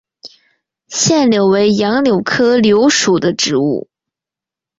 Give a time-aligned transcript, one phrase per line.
[0.87, 3.87] 腺柳为杨柳科柳属的植物。